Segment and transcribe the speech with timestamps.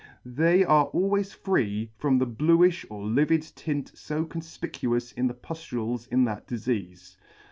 [0.25, 6.05] They are always free from the bluifh or livid tint fo confpicuous in the puftules
[6.07, 7.17] ■ in that difeafe.